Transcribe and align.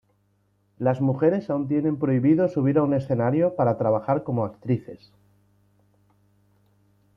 Las 0.79 0.99
mujeres 0.99 1.51
aún 1.51 1.67
tienen 1.67 1.99
prohibido 1.99 2.47
subir 2.47 2.79
a 2.79 2.81
un 2.81 2.95
escenario 2.95 3.55
para 3.55 3.77
trabajar 3.77 4.23
como 4.23 4.45
actrices. 4.45 5.13